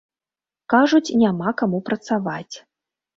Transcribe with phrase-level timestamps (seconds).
[0.73, 2.55] Кажуць, няма каму працаваць.